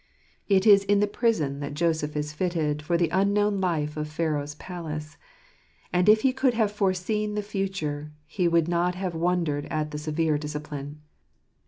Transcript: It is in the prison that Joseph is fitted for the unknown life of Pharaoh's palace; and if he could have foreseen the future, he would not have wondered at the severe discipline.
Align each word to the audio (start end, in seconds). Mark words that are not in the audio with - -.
It 0.49 0.65
is 0.65 0.83
in 0.85 0.99
the 0.99 1.05
prison 1.05 1.59
that 1.59 1.75
Joseph 1.75 2.15
is 2.17 2.33
fitted 2.33 2.81
for 2.81 2.97
the 2.97 3.09
unknown 3.11 3.61
life 3.61 3.95
of 3.97 4.09
Pharaoh's 4.09 4.55
palace; 4.55 5.15
and 5.93 6.09
if 6.09 6.21
he 6.21 6.33
could 6.33 6.55
have 6.55 6.71
foreseen 6.71 7.35
the 7.35 7.43
future, 7.43 8.11
he 8.25 8.47
would 8.47 8.67
not 8.67 8.95
have 8.95 9.13
wondered 9.13 9.67
at 9.67 9.91
the 9.91 9.99
severe 9.99 10.39
discipline. 10.39 11.01